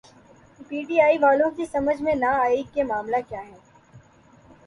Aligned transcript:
پی 0.69 0.83
ٹی 0.83 0.99
آئی 1.01 1.17
والوں 1.17 1.49
کی 1.51 1.65
سمجھ 1.65 2.01
میں 2.01 2.15
نہ 2.15 2.31
آئی 2.37 2.63
کہ 2.73 2.83
معاملہ 2.83 3.17
کیا 3.29 3.41
ہے۔ 3.41 3.57